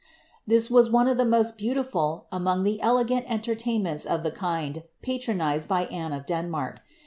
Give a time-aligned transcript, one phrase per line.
[0.47, 5.69] This was one of the most beautiful among the elegant entertainments of the kind patronised
[5.69, 6.81] by Anne of Denmark.